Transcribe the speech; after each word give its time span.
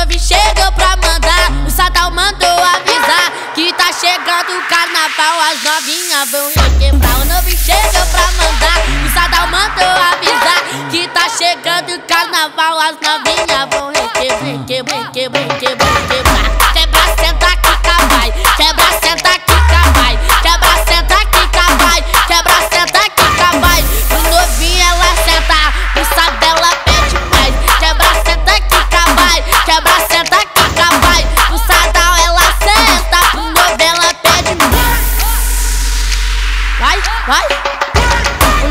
Novi 0.00 0.18
chegou 0.18 0.72
pra 0.72 0.96
mandar, 0.96 1.50
o 1.66 1.70
Sadal 1.70 2.10
mandou 2.10 2.48
avisar 2.48 3.52
que 3.54 3.70
tá 3.74 3.92
chegando 3.92 4.56
o 4.56 4.62
carnaval, 4.66 5.40
as 5.52 5.62
novinhas 5.62 6.30
vão 6.30 6.46
requebrar 6.48 7.20
O 7.20 7.24
Novi 7.26 7.54
chegou 7.54 8.06
pra 8.06 8.30
mandar, 8.32 8.78
o 9.04 9.10
Sadal 9.12 9.46
mandou 9.48 9.84
avisar 9.86 10.90
que 10.90 11.06
tá 11.08 11.28
chegando 11.28 11.90
o 11.90 12.00
carnaval, 12.08 12.80
as 12.80 12.96
novinhas 12.96 13.68
vão 13.70 13.92
requebrar, 13.92 14.42
requebrar, 14.42 15.02
requebrar. 15.02 15.59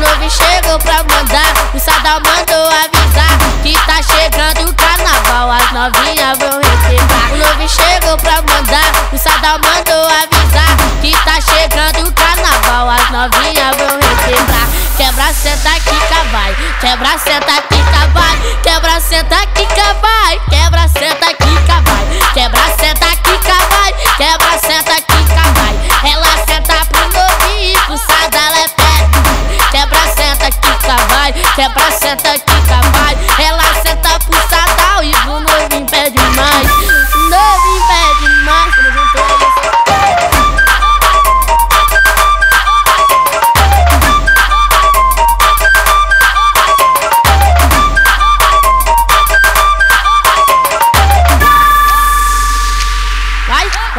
Novo 0.00 0.30
chegou 0.30 0.78
pra 0.78 1.02
mandar, 1.04 1.52
o 1.74 1.78
Sadal 1.78 2.20
mandou 2.20 2.66
avisar 2.66 3.38
que 3.62 3.74
tá 3.86 4.02
chegando 4.02 4.70
o 4.70 4.74
carnaval, 4.74 5.50
as 5.52 5.72
novinhas 5.72 6.38
vão 6.38 6.58
receber. 6.58 7.32
O 7.32 7.36
novo 7.36 7.68
chegou 7.68 8.16
pra 8.16 8.36
mandar, 8.42 8.90
o 9.12 9.18
Sadal 9.18 9.58
mandou 9.58 10.06
avisar 10.06 10.76
que 11.02 11.12
tá 11.24 11.40
chegando 11.40 12.08
o 12.08 12.12
carnaval, 12.12 12.90
as 12.90 13.10
novinhas 13.10 13.76
vão 13.76 13.98
receber. 14.00 14.80
Quebra, 14.96 15.32
senta, 15.32 15.72
quica, 15.80 16.24
vai. 16.32 16.54
Quebra, 16.80 17.18
senta, 17.18 17.62
quica, 17.68 17.79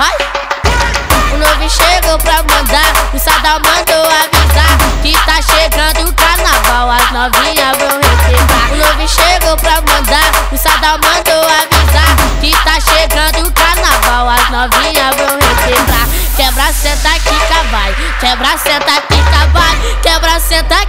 Vai, 0.01 0.17
vai. 0.17 1.31
O 1.31 1.37
novo 1.37 1.69
chegou 1.69 2.17
pra 2.17 2.37
mandar, 2.41 2.91
o 3.13 3.19
Sadal 3.19 3.59
mandou 3.59 4.03
avisar 4.03 4.75
que 5.03 5.13
tá 5.27 5.39
chegando 5.43 6.09
o 6.09 6.13
carnaval, 6.13 6.89
as 6.89 7.11
novinhas 7.11 7.77
vão 7.77 7.99
receber. 8.01 8.73
O 8.73 8.77
novo 8.77 9.07
chegou 9.07 9.55
pra 9.57 9.75
mandar, 9.81 10.31
o 10.51 10.57
Sadal 10.57 10.97
mandou 10.97 11.43
avisar 11.43 12.17
que 12.41 12.51
tá 12.63 12.79
chegando 12.81 13.47
o 13.47 13.51
carnaval, 13.51 14.29
as 14.29 14.49
novinhas 14.49 15.15
vão 15.15 15.37
receber. 15.37 15.91
Quebra, 16.35 16.73
senta, 16.73 17.11
quica, 17.19 17.63
vai. 17.69 17.95
Quebra, 18.19 18.57
senta, 18.57 19.01
quica, 19.01 19.47
vai. 19.53 19.97
Quebra, 20.01 20.39
senta, 20.39 20.81